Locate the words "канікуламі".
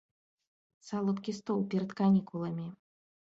2.01-2.67